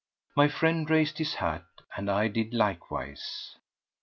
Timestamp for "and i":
1.95-2.27